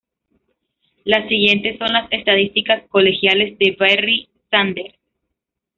Las 1.03 1.29
siguientes 1.29 1.77
son 1.77 1.93
las 1.93 2.11
estadísticas 2.11 2.81
colegiales 2.89 3.55
de 3.59 3.75
Barry 3.79 4.29
Sanders. 4.49 4.95